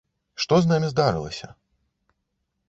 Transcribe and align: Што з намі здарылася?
Што 0.45 0.53
з 0.63 0.71
намі 0.71 0.89
здарылася? 0.93 1.47